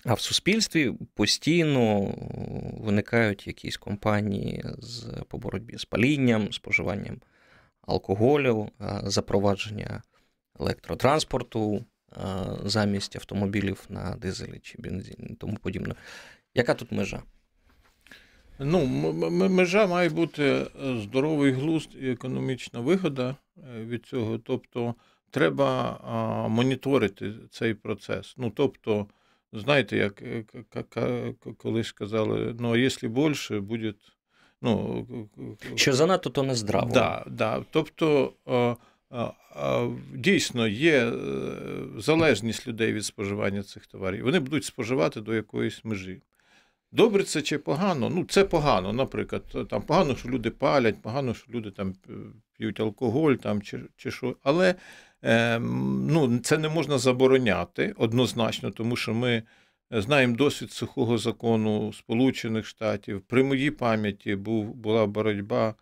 [0.04, 2.14] а в суспільстві постійно
[2.80, 7.20] виникають якісь компанії з, по боротьбі з палінням, споживанням
[7.86, 10.02] алкоголю, е, запровадження
[10.60, 11.84] електротранспорту е,
[12.64, 15.94] замість автомобілів на дизелі чи бензині тому подібне.
[16.54, 17.22] Яка тут межа?
[18.58, 18.86] Ну,
[19.48, 20.66] межа має бути е,
[21.02, 23.36] здоровий глузд і економічна вигода
[23.80, 24.38] від цього.
[24.38, 24.94] Тобто,
[25.30, 25.98] треба
[26.48, 28.34] моніторити цей процес.
[28.36, 29.06] Ну, тобто,
[29.52, 30.22] знаєте, як
[31.56, 33.94] колись сказали, ну, а якщо більше, буде.
[34.64, 35.06] Ну,
[35.74, 36.90] Що занадто, то не здраво.
[36.94, 37.64] Да, да.
[37.70, 38.76] Тобто, е, е,
[39.12, 41.12] е, дійсно є
[41.98, 44.24] залежність людей від споживання цих товарів.
[44.24, 46.20] Вони будуть споживати до якоїсь межі.
[46.92, 48.10] Добре це чи погано?
[48.10, 49.42] Ну, це погано, наприклад.
[49.70, 51.94] Там погано, що люди палять, погано, що люди там
[52.58, 54.36] п'ють алкоголь там, чи, чи що.
[54.42, 54.74] Але
[55.24, 55.58] е,
[56.08, 59.42] ну, це не можна забороняти однозначно, тому що ми
[59.90, 63.20] знаємо досвід сухого закону Сполучених Штатів.
[63.20, 65.74] При моїй пам'яті був, була боротьба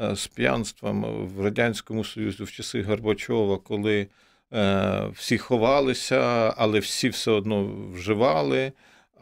[0.00, 4.06] е, з п'янством в Радянському Союзі в часи Горбачова, коли
[4.52, 8.72] е, всі ховалися, але всі все одно вживали.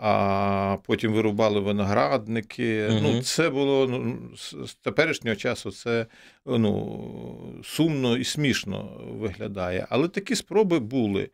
[0.00, 2.88] А потім вирубали виноградники.
[2.90, 3.00] Мгм.
[3.02, 4.18] Ну, це було ну,
[4.66, 6.06] з теперішнього часу це
[6.46, 9.86] ну, сумно і смішно виглядає.
[9.90, 11.30] Але такі спроби були.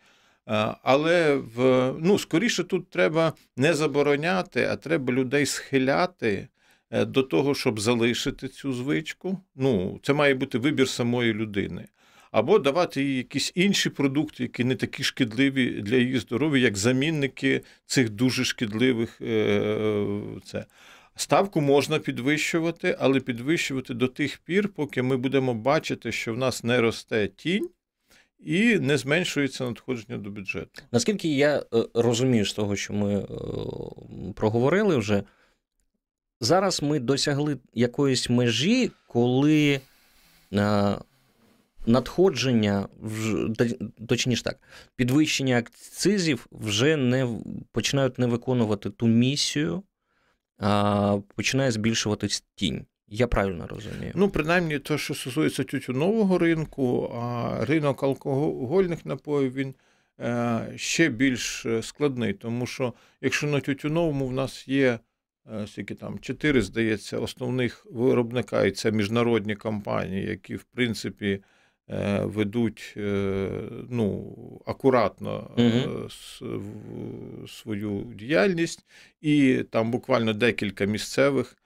[0.47, 6.49] А, Але в, ну, скоріше тут треба не забороняти, а треба людей схиляти
[6.91, 9.39] е, до того, щоб залишити цю звичку.
[9.55, 11.89] Ну, це має бути вибір самої людини.
[12.31, 17.61] Або давати їй якісь інші продукти, які не такі шкідливі для її здоров'я, як замінники
[17.87, 19.21] цих дуже шкідливих.
[19.21, 20.07] е,
[20.45, 20.65] Це.
[21.17, 26.65] Ставку можна підвищувати, але підвищувати до тих пір, поки ми будемо бачити, що в нас
[26.65, 27.69] не росте тінь
[28.45, 30.83] і не зменшується надходження до бюджету.
[30.93, 33.27] Наскільки я е, розумію з того, що ми е,
[34.35, 35.23] проговорили вже,
[36.41, 39.81] зараз ми досягли якоїсь межі, коли
[40.53, 40.95] е,
[41.87, 42.89] надходження,
[44.09, 44.59] точніше так,
[44.97, 47.29] підвищення акцизів вже не
[47.73, 49.83] починають не виконувати ту місію,
[50.59, 52.87] а починає збільшуватись тінь.
[53.09, 54.13] Я правильно розумію.
[54.15, 59.75] Ну, принаймні, те, що стосується тютюнового ринку, а ринок алкогольних напоїв він
[60.21, 64.99] е, ще більш е, складний, тому що якщо на тютюновому в нас є
[65.53, 71.41] е, скільки там чотири, здається, основних виробника, і це міжнародні компанії, які в принципі
[72.23, 72.95] ведуть
[73.89, 74.37] ну,
[74.67, 78.85] акуратно в- свою діяльність,
[79.21, 81.57] і там буквально декілька місцевих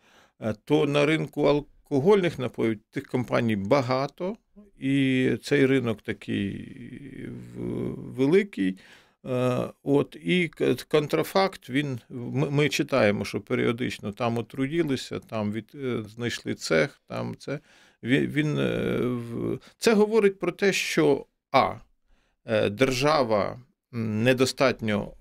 [0.64, 4.36] то на ринку алкогольних напоїв тих компаній багато,
[4.78, 7.28] і цей ринок такий
[7.96, 8.78] великий.
[9.26, 10.50] Е, От, і
[10.88, 17.36] контрафакт, він, ми, ми читаємо, що періодично там отруїлися, там від, е, знайшли цех, там
[17.38, 17.60] це.
[18.02, 21.74] Він, він, е, це говорить про те, що А.
[22.46, 23.60] е, Держава
[23.92, 25.12] недостатньо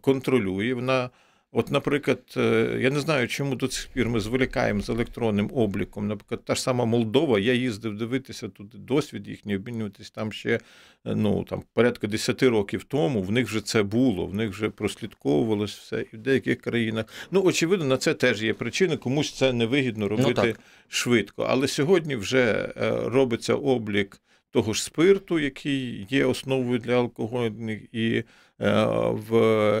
[0.00, 0.74] контролює.
[0.74, 1.10] Вона
[1.56, 6.08] От, наприклад, е, я не знаю, чому до цих пір ми зволікаємо з електронним обліком.
[6.08, 10.60] Наприклад, та ж сама Молдова, я їздив дивитися тут досвід їхній, обмінюватись там ще е,
[11.04, 13.22] ну, там, порядка 10 років тому.
[13.22, 16.04] В них вже це було, в них вже прослідковувалось все.
[16.12, 17.06] І в деяких країнах.
[17.30, 20.60] Ну, очевидно, на це теж є причини, комусь це невигідно робити так.
[20.88, 21.42] швидко.
[21.42, 28.22] Але сьогодні вже е, робиться облік того ж спирту, який є основою для алкогольних, і
[28.58, 29.34] в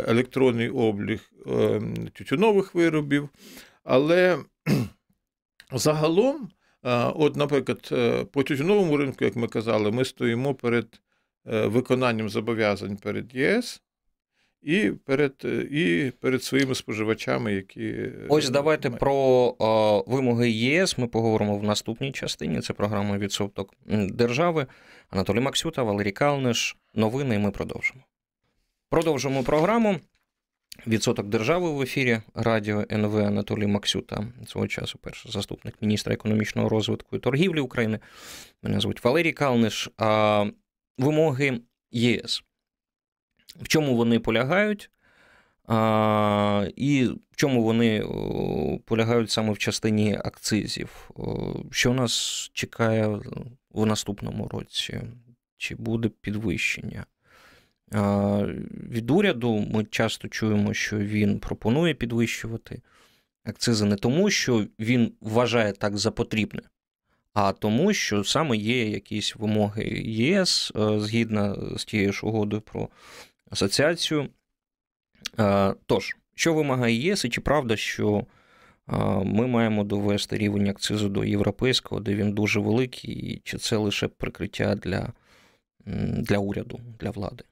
[0.08, 1.80] електронний облік е,
[2.12, 3.28] тютюнових виробів.
[3.84, 4.38] Але
[5.72, 6.48] загалом,
[6.84, 11.00] е, от, наприклад, е, по тютюновому ринку, як ми казали, ми стоїмо перед
[11.46, 13.80] е, виконанням зобов'язань перед ЄС.
[14.62, 15.32] і перед
[15.70, 17.94] і перед своїми споживачами, які
[18.28, 19.00] ось давайте мають.
[19.00, 19.14] про
[19.58, 20.98] о, вимоги ЄС.
[20.98, 22.60] Ми поговоримо в наступній частині.
[22.60, 23.74] Це програма відсоток
[24.08, 24.66] держави.
[25.10, 26.76] Анатолій Максюта, Валерій Калниш.
[26.94, 27.34] Новини.
[27.34, 28.00] і Ми продовжимо.
[28.94, 30.00] Продовжимо програму.
[30.86, 37.16] Відсоток держави в ефірі Радіо НВ Анатолій Максюта, свого часу перший заступник міністра економічного розвитку
[37.16, 37.98] і торгівлі України.
[38.62, 39.90] Мене звуть Валерій Калниш.
[39.98, 40.46] А
[40.98, 42.44] вимоги ЄС.
[43.62, 44.90] В чому вони полягають?
[45.66, 48.04] А, І в чому вони
[48.84, 51.10] полягають саме в частині акцизів?
[51.70, 52.12] Що нас
[52.52, 53.20] чекає
[53.70, 55.00] в наступному році?
[55.56, 57.06] Чи буде підвищення?
[58.90, 62.82] Від уряду ми часто чуємо, що він пропонує підвищувати
[63.44, 66.62] акцизи не тому, що він вважає так за потрібне,
[67.32, 72.88] а тому, що саме є якісь вимоги ЄС е, згідно з тією ж угодою про
[73.50, 74.28] асоціацію.
[75.86, 78.26] Тож, що вимагає ЄС, і чи правда, що
[79.24, 84.08] ми маємо довести рівень акцизу до європейського, де він дуже великий, і чи це лише
[84.08, 85.12] прикриття для,
[86.18, 87.44] для уряду, для влади?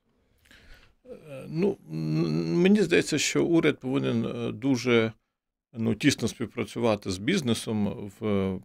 [1.49, 1.79] Ну,
[2.57, 5.13] Мені здається, що уряд повинен е, дуже
[5.73, 8.61] ну, тісно співпрацювати з бізнесом в е,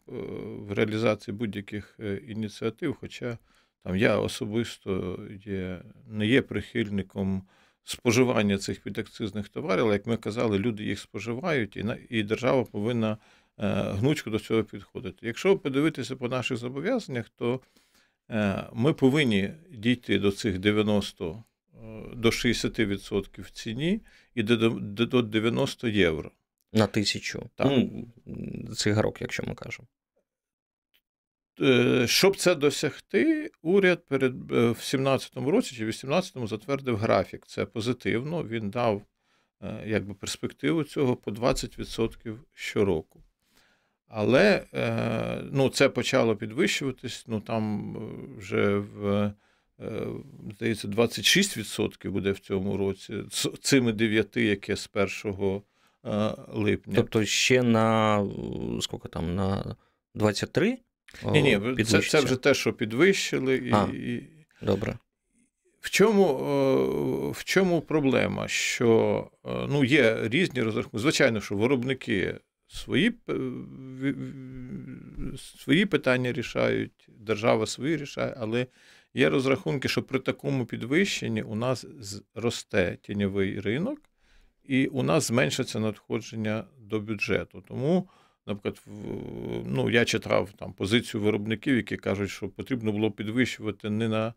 [0.59, 2.97] в реалізації будь-яких е, ініціатив.
[2.99, 3.37] Хоча
[3.83, 7.43] там я особисто є, не є прихильником
[7.83, 13.17] споживання цих підакцизних товарів, але, як ми казали, люди їх споживають, і і держава повинна
[13.57, 15.27] гнучко до цього підходити.
[15.27, 17.61] Якщо подивитися по наших зобов'язаннях, то
[18.73, 21.43] ми повинні дійти до цих 90
[22.13, 24.01] до 60% в ціні
[24.35, 26.31] і до 90 євро.
[26.73, 27.67] На тисячу так.
[27.67, 28.07] Ну,
[28.75, 29.87] цигарок, якщо ми кажемо.
[31.61, 37.45] Е, щоб це досягти, уряд перед е, в 2017 році чи в 2018 затвердив графік.
[37.47, 38.43] Це позитивно.
[38.43, 39.01] Він дав
[39.61, 43.23] е, якби, перспективу цього по 20% щороку.
[44.07, 44.63] Але
[45.51, 47.25] ну, це почало підвищуватись.
[47.27, 47.95] Ну там
[48.37, 49.33] вже в
[50.55, 55.61] здається, 26% буде в цьому році, з цими 9, яке з 1
[56.05, 56.93] е, липня.
[56.95, 58.27] Тобто ще на
[58.81, 59.75] скільки там, на
[60.15, 60.77] 23?
[61.31, 63.55] Ні, ні, це це вже те, що підвищили.
[63.55, 63.87] І, а,
[64.65, 64.97] Добре.
[65.81, 68.47] В чому в чому проблема?
[68.47, 69.31] Що
[69.69, 70.99] ну, є різні розрахунки.
[70.99, 72.35] Звичайно, що виробники
[72.67, 73.13] свої
[75.37, 78.67] свої питання рішають, держава свої рішає, але
[79.17, 83.99] Є розрахунки, що при такому підвищенні у нас зросте тіньовий ринок,
[84.63, 87.63] і у нас зменшиться надходження до бюджету.
[87.67, 88.09] Тому,
[88.47, 88.95] наприклад,
[89.65, 94.33] ну, я читав там позицію виробників, які кажуть, що потрібно було підвищувати не на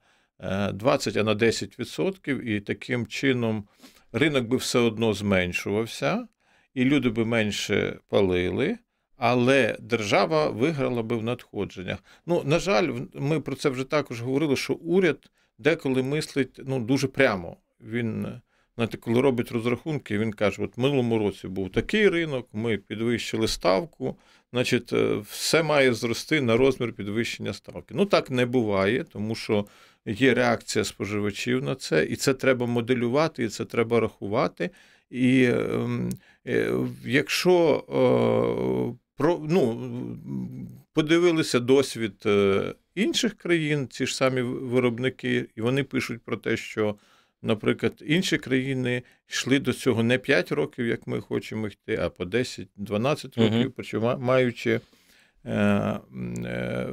[0.72, 3.68] 20, е, а на 10%, і таким чином
[4.12, 6.28] ринок би все одно зменшувався,
[6.74, 8.78] і люди би менше палили
[9.20, 11.98] але держава виграла би в надходженнях.
[12.26, 17.08] Ну, на жаль, ми про це вже також говорили, що уряд деколи мислить ну, дуже
[17.08, 17.56] прямо.
[17.80, 18.26] Він,
[18.74, 23.48] знаєте, коли робить розрахунки, він каже: от в минулому році був такий ринок, ми підвищили
[23.48, 24.16] ставку,
[24.52, 27.94] значить, е, все має зрости на розмір підвищення ставки.
[27.94, 29.66] Ну так не буває, тому що.
[30.06, 34.70] Є реакція споживачів на це, і це треба моделювати, і це треба рахувати.
[35.10, 36.10] І ем,
[36.46, 36.72] е,
[37.04, 39.90] якщо е, про, ну,
[40.92, 46.94] подивилися досвід е, інших країн, ці ж самі виробники, і вони пишуть про те, що,
[47.42, 52.24] наприклад, інші країни йшли до цього не 5 років, як ми хочемо йти, а по
[52.24, 53.72] 10-12 років, угу.
[53.76, 54.80] причому маючи.
[55.44, 56.86] Е, е,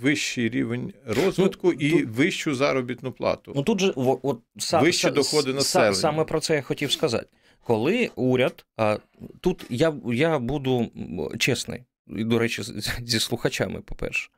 [0.00, 3.52] вищий рівень розвитку ну, і тут, вищу заробітну плату.
[3.56, 5.94] Ну тут же от, сам, Вищі доходи населення.
[5.94, 7.26] Саме про це я хотів сказати
[7.64, 8.98] коли уряд, а
[9.40, 10.90] тут я я буду
[11.38, 12.62] чесний, і, до речі,
[13.02, 14.30] зі слухачами, по-перше,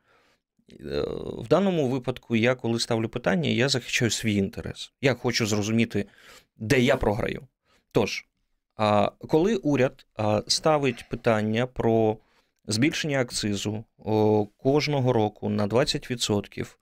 [0.71, 1.01] е,
[1.37, 4.93] в даному випадку, я коли ставлю питання, я захищаю свій інтерес.
[5.01, 6.05] Я хочу зрозуміти,
[6.57, 7.47] де я програю.
[7.91, 8.25] Тож,
[9.27, 10.05] коли уряд
[10.47, 12.17] ставить питання про
[12.67, 13.83] збільшення акцизу
[14.57, 16.75] кожного року на 20%,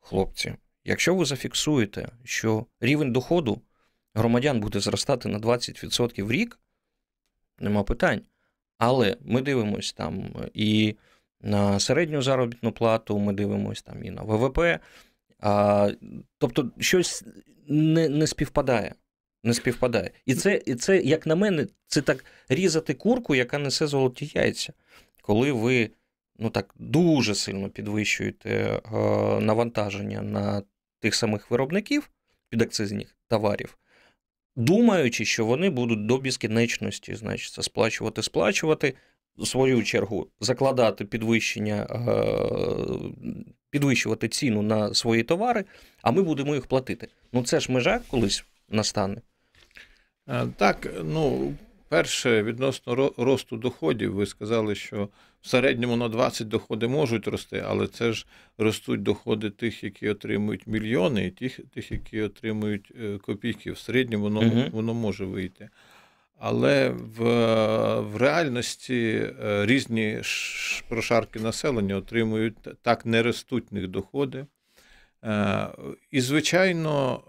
[0.00, 3.60] хлопці, якщо ви зафіксуєте, що рівень доходу
[4.14, 6.58] громадян буде зростати на 20% в рік,
[7.58, 8.22] нема питань.
[8.78, 10.94] Але ми дивимося там і
[11.40, 14.80] на середню заробітну плату, ми дивимося там і на ВВП.
[15.40, 15.90] А,
[16.38, 17.24] Тобто, щось
[17.68, 18.94] не не співпадає.
[19.42, 20.10] Не співпадає.
[20.26, 24.72] І це, і це, як на мене, це так різати курку, яка несе золоті яйця.
[25.22, 25.90] Коли ви
[26.38, 28.80] ну так дуже сильно підвищуєте е,
[29.40, 30.62] навантаження на
[31.00, 32.10] тих самих виробників
[32.48, 33.78] підакцизних товарів,
[34.56, 38.94] думаючи, що вони будуть до безкінечності, значить, сплачувати, сплачувати,
[39.38, 45.64] в свою чергу, закладати підвищення, е, підвищувати ціну на свої товари,
[46.02, 47.08] а ми будемо їх платити.
[47.32, 49.20] Ну це ж межа колись настане.
[50.28, 51.54] Е, так, ну,
[51.88, 55.08] перше, відносно росту доходів, ви сказали, що
[55.44, 58.26] в середньому на 20 доходи можуть рости, але це ж
[58.58, 63.72] ростуть доходи тих, які отримують мільйони, і тих, тих які отримують е, копійки.
[63.72, 64.64] В середньому воно, угу.
[64.72, 65.68] воно може вийти.
[66.38, 67.20] Але в
[68.00, 70.20] в реальності е, різні
[70.88, 74.46] прошарки населення отримують так неростутних доходи.
[76.10, 77.22] І, звичайно,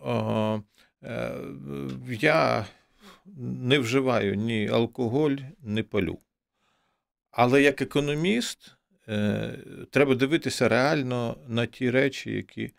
[2.09, 2.65] я
[3.37, 6.19] не вживаю ні алкоголь, ні палю.
[7.35, 8.77] Але як економіст,
[9.07, 9.57] е,
[9.91, 12.71] треба дивитися реально на ті речі, які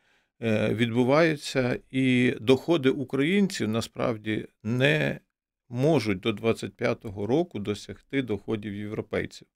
[0.42, 5.20] е, відбуваються, і доходи українців насправді не
[5.68, 9.48] можуть до 25-го року досягти доходів європейців.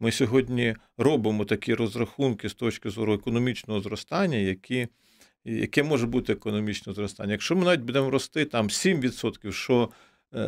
[0.00, 4.88] Ми сьогодні робимо такі розрахунки з точки зору економічного зростання, які,
[5.44, 7.32] яке може бути економічне зростання.
[7.32, 9.90] Якщо ми навіть будемо рости там 7%, що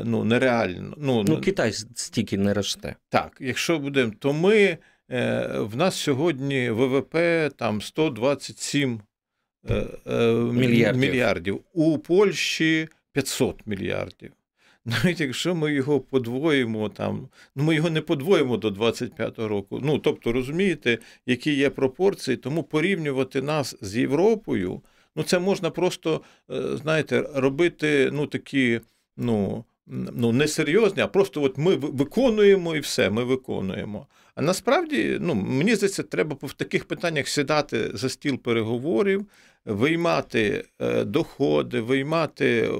[0.04, 0.94] ну, нереально.
[0.96, 2.96] Ну, ну Китай стільки не росте.
[3.08, 4.78] Так, якщо будемо, то ми
[5.10, 7.16] е, в нас сьогодні ВВП
[7.56, 9.00] там 127
[9.70, 9.86] е,
[10.52, 11.00] мільярдів.
[11.00, 11.60] мільярдів.
[11.72, 14.32] У Польщі 500 мільярдів.
[14.84, 19.80] Навіть якщо ми його подвоїмо, там, ну ми його не подвоїмо до 25-го року.
[19.82, 24.80] Ну, тобто, розумієте, які є пропорції, тому порівнювати нас з Європою,
[25.16, 28.80] ну це можна просто, знаєте, робити ну, такі
[29.16, 34.06] ну, ну, не серйозні, а просто от ми виконуємо і все, ми виконуємо.
[34.34, 39.26] А насправді, ну, мені здається, треба в таких питаннях сідати за стіл переговорів,
[39.64, 42.70] виймати е, доходи, виймати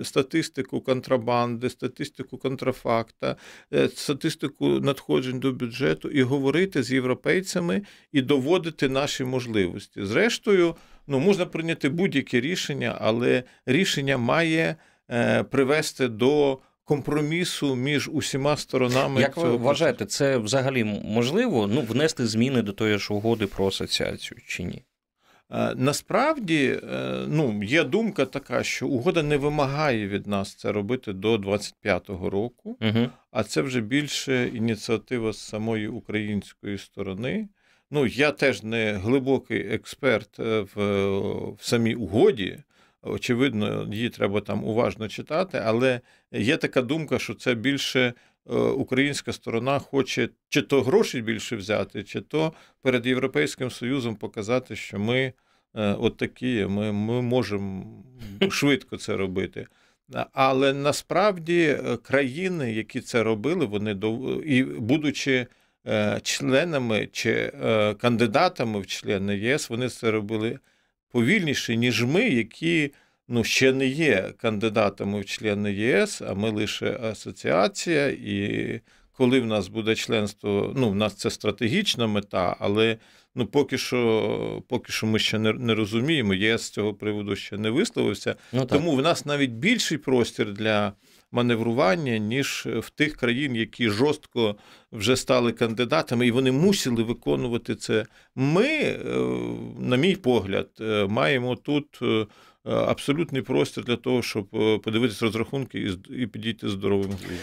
[0.00, 3.36] е, статистику контрабанди, статистику контрафакта,
[3.74, 7.82] е, статистику надходжень до бюджету і говорити з європейцями
[8.12, 10.04] і доводити наші можливості.
[10.04, 10.76] Зрештою,
[11.06, 14.76] ну, можна прийняти будь-яке рішення, але рішення має.
[15.10, 19.20] Е, привести до компромісу між усіма сторонами.
[19.20, 24.40] Як ви вважаєте, це взагалі можливо ну, внести зміни до тої ж угоди про асоціацію
[24.46, 24.82] чи ні?
[25.50, 31.12] Е, насправді е, ну, є думка така, що угода не вимагає від нас це робити
[31.12, 33.10] до 25-го року, угу.
[33.30, 37.48] а це вже більше ініціатива з самої української сторони.
[37.90, 40.70] Ну, я теж не глибокий експерт в,
[41.50, 42.58] в самій угоді,
[43.06, 46.00] Очевидно, її треба там уважно читати, але
[46.32, 52.02] є така думка, що це більше е, українська сторона хоче чи то гроші більше взяти,
[52.02, 52.52] чи то
[52.82, 55.32] перед Європейським Союзом показати, що ми е,
[55.74, 57.86] от такі, ми, ми можемо
[58.50, 59.66] швидко це робити.
[60.32, 63.96] Але насправді е, країни, які це робили, вони
[64.44, 65.46] і будучи
[66.22, 67.52] членами чи
[68.00, 70.58] кандидатами в члени ЄС, вони це робили
[71.12, 72.90] повільніше, ніж ми, які
[73.28, 78.08] ну, ще не є кандидатами в члени ЄС, а ми лише асоціація.
[78.08, 78.80] І
[79.12, 82.96] коли в нас буде членство, ну, в нас це стратегічна мета, але
[83.34, 87.56] ну, поки що поки що ми ще не не розуміємо, ЄС з цього приводу ще
[87.56, 88.36] не висловився.
[88.52, 90.92] Ну, Тому в нас навіть більший простір для
[91.36, 94.56] маневрування, ніж в тих країн, які жорстко
[94.92, 98.06] вже стали кандидатами, і вони мусили виконувати це.
[98.34, 98.96] Ми, е,
[99.78, 101.86] на мій погляд, е, маємо тут.
[102.02, 102.26] Е,
[102.70, 104.48] абсолютний простір для того, щоб
[104.82, 107.38] подивитися розрахунки і підійти здоровим глуздом.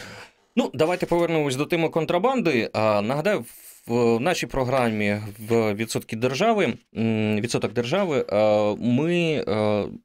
[0.55, 2.69] Ну, давайте повернемось до теми контрабанди.
[2.73, 3.45] А, Нагадаю,
[3.87, 5.17] в нашій програмі
[5.49, 6.73] в відсотки держави
[7.41, 8.25] відсоток держави
[8.79, 9.45] ми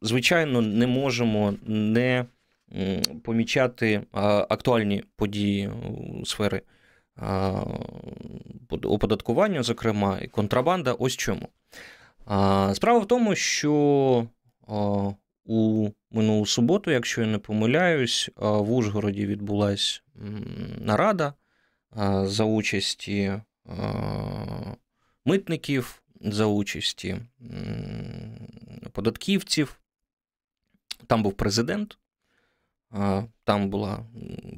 [0.03, 2.25] звичайно не можемо не
[3.25, 4.03] помічати
[4.49, 5.71] актуальні події
[6.25, 6.63] сфери
[8.71, 10.93] оподаткування, зокрема, і контрабанда.
[10.93, 11.49] Ось чому.
[12.75, 14.27] Справа в тому, що
[15.45, 20.01] у минулу суботу, якщо я не помиляюсь, в Ужгороді відбулася
[20.79, 21.35] нарада
[22.23, 23.33] за участі
[25.25, 27.17] митників, за участі
[28.93, 29.81] податківців.
[31.07, 31.99] Там був президент,
[33.45, 34.07] там була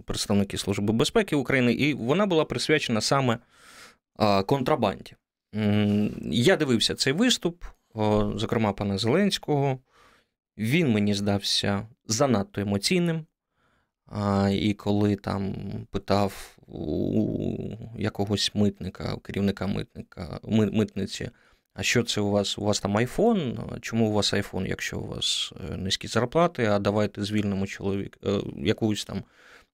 [0.04, 3.38] представники Служби безпеки України, і вона була присвячена саме
[4.46, 5.12] контрабанді.
[6.22, 7.64] Я дивився цей виступ,
[8.34, 9.78] зокрема пана Зеленського.
[10.58, 13.26] Він мені здався занадто емоційним.
[14.52, 15.54] І коли там
[15.90, 17.66] питав у
[17.98, 21.30] якогось митника, керівника митника, митниці,
[21.80, 22.58] А що це у вас?
[22.58, 23.58] У вас там айфон?
[23.80, 28.40] Чому у вас айфон, якщо у вас е, низькі зарплати, а давайте звільнимо чоловік, е,
[28.56, 29.22] якусь там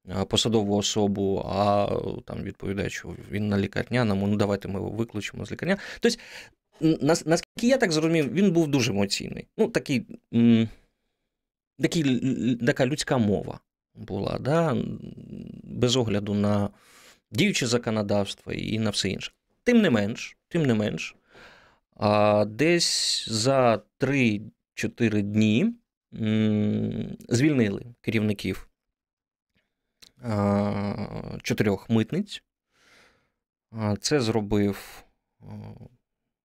[0.09, 1.88] е, посадову особу, а
[2.24, 5.78] там відповідає, що він на лікарняному, ну давайте ми його виключимо з лікарня.
[6.00, 6.18] Тобто,
[7.26, 9.46] наскільки я так зрозумів, він був дуже емоційний.
[9.59, 10.07] Ну, такий,
[11.78, 12.20] такий,
[12.66, 13.61] така людська мова
[13.94, 14.76] була, да?
[15.62, 16.70] без огляду на
[17.30, 19.32] діюче законодавство і на все інше.
[19.64, 21.16] Тим не менш, тим не менш,
[22.47, 25.74] десь за 3-4 дні
[27.28, 28.68] звільнили керівників
[31.42, 32.42] чотирьох митниць.
[34.01, 35.05] Це зробив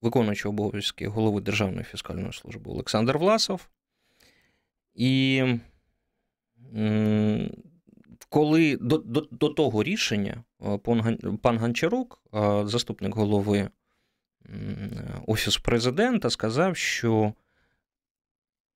[0.02, 3.70] виконуючий обов'язки голови Державної фіскальної служби Олександр Власов.
[4.93, 5.43] І
[8.30, 10.43] коли до до, до того рішення
[11.41, 12.24] пан Гончарук,
[12.64, 13.70] заступник голови
[15.28, 17.34] Офісу президента, сказав, що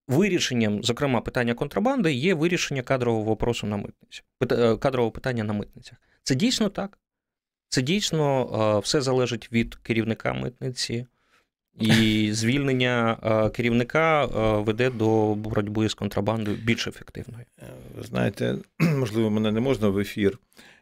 [0.07, 5.97] вирішенням, зокрема, питання контрабанди є вирішення кадрового вопросу на митниці, е, кадрового питання на митницях.
[6.23, 6.97] Це дійсно так.
[7.69, 11.05] Це дійсно все залежить від керівника митниці,
[11.79, 13.17] і звільнення
[13.55, 14.25] керівника
[14.59, 17.45] веде до боротьби з контрабандою більш ефективною.
[17.59, 17.65] Е,
[17.97, 20.39] ви знаєте, можливо, мене не можна в ефір.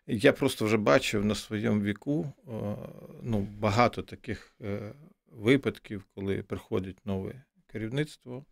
[0.07, 2.33] Я просто вже бачив на своєму віку
[3.21, 4.93] ну, багато таких е,
[5.31, 8.45] випадків, коли приходить нове керівництво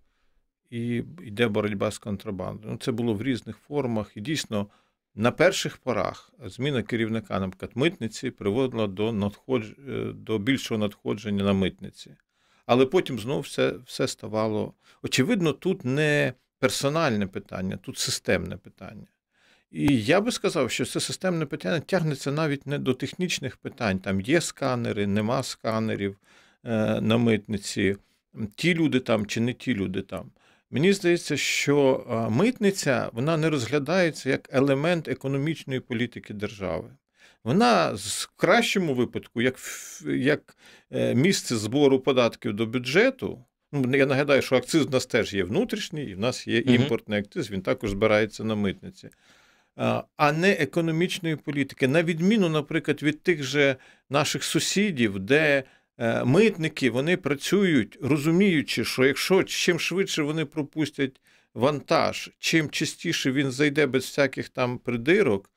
[0.69, 2.71] і йде боротьба з контрабандою.
[2.71, 4.67] Ну, Це було в різних формах, і дійсно.
[5.15, 9.71] На перших порах зміна керівника, наприклад, митниці приводила до надходж...
[9.89, 12.15] Е, до більшого надходження на митниці.
[12.65, 14.73] Але потім знову все все ставало.
[15.03, 19.07] Очевидно, тут не персональне питання, тут системне питання.
[19.71, 23.99] І я би сказав, що це системне питання тягнеться навіть не до технічних питань.
[23.99, 26.17] Там є сканери, нема сканерів
[26.63, 27.95] е, на митниці,
[28.55, 30.31] ті люди там чи не ті люди там.
[30.71, 36.89] Мені здається, що митниця вона не розглядається як елемент економічної політики держави.
[37.43, 39.55] Вона в кращому випадку, як
[40.05, 40.57] як
[40.91, 43.45] е, місце збору податків до бюджету.
[43.71, 47.19] Ну, Я нагадаю, що акциз в нас теж є внутрішній, і в нас є імпортний
[47.19, 49.09] акциз, він також збирається на митниці,
[50.17, 51.87] а не економічної політики.
[51.87, 53.75] На відміну, наприклад, від тих же
[54.09, 55.63] наших сусідів, де
[55.97, 61.21] е, митники вони працюють, розуміючи, що якщо чим швидше вони пропустять
[61.53, 65.51] вантаж, чим частіше він зайде без всяких там придирок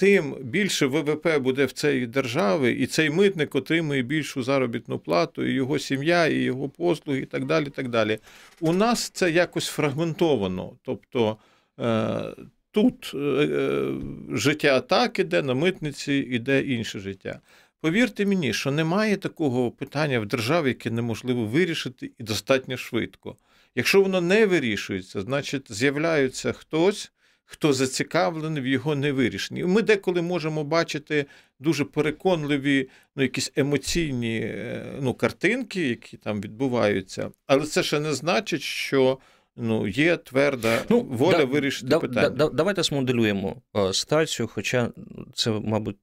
[0.00, 5.52] тим більше ВВП буде в цій державі, і цей митник отримує більшу заробітну плату, і
[5.52, 7.66] його сім'я, і його послуги, і так далі.
[7.66, 8.18] так далі.
[8.60, 10.72] У нас це якось фрагментовано.
[10.82, 11.36] Тобто
[11.80, 12.34] е,
[12.70, 13.92] тут е, е,
[14.30, 17.40] життя так іде, на митниці іде інше життя.
[17.80, 23.36] Повірте мені, що немає такого питання в державі, яке неможливо вирішити і достатньо швидко.
[23.74, 27.12] Якщо воно не вирішується, значить з'являється хтось
[27.50, 29.64] хто зацікавлений в його невирішенні.
[29.64, 31.26] Ми деколи можемо бачити
[31.60, 38.14] дуже переконливі, ну, якісь емоційні е, ну, картинки, які там відбуваються, але це ще не
[38.14, 39.18] значить, що.
[39.56, 42.28] Ну, є тверда ну, воля да, вирішити да, питання.
[42.28, 44.90] Да, давайте смоделюємо е, ситуацію, хоча
[45.34, 45.96] це, мабуть,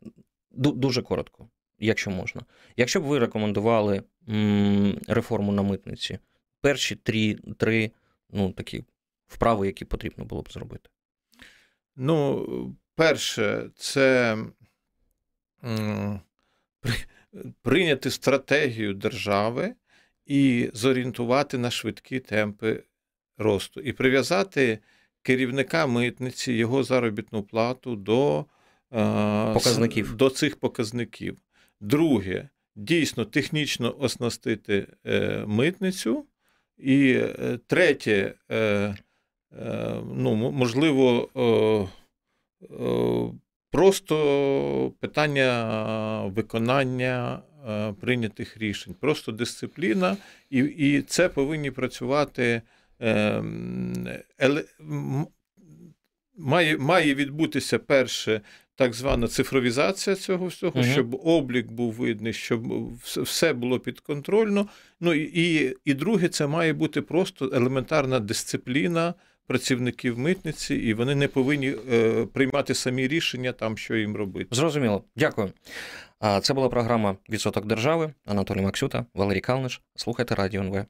[0.52, 1.48] дуже коротко,
[1.80, 2.42] якщо можна.
[2.78, 6.20] Якщо б ви рекомендували м, реформу на митниці,
[6.62, 7.92] перші три, три
[8.30, 8.84] ну, такі
[9.28, 10.90] вправи, які потрібно було б зробити.
[11.96, 14.38] Ну, перше, це
[17.62, 19.74] прийняти стратегію держави
[20.26, 22.84] і зорієнтувати на швидкі темпи
[23.38, 24.80] росту, і прив'язати
[25.22, 28.46] керівника митниці, його заробітну плату до
[29.54, 30.16] показників.
[30.16, 31.38] до цих показників.
[31.82, 36.26] Друге, дійсно технічно оснастити е, митницю.
[36.78, 38.96] І е, третє, е,
[39.56, 41.88] Е, ну, можливо, е,
[42.76, 43.32] е,
[43.72, 47.40] просто питання виконання
[48.02, 50.18] прийнятих рішень, просто дисципліна,
[50.50, 52.62] і і це повинні працювати.
[56.38, 58.42] Має має відбутися перше
[58.78, 64.68] так звана цифровізація цього всього, uh щоб облік був видний, щоб все було підконтрольно.
[65.00, 69.14] Ну і, і друге, це має бути просто елементарна дисципліна
[69.48, 74.56] працівників митниці, і вони не повинні е, приймати самі рішення там, що їм робити.
[74.56, 75.52] Зрозуміло, дякую.
[76.42, 78.14] Це була програма Відсоток держави.
[78.26, 79.82] Анатолій Максюта, Валерій Калниш.
[79.96, 80.86] Слухайте радіо НВ.